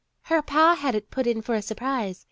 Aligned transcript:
"Her 0.23 0.41
pa 0.41 0.73
had 0.73 0.95
it 0.95 1.11
put 1.11 1.27
in 1.27 1.43
for 1.43 1.53
a 1.53 1.61
surprise. 1.61 2.19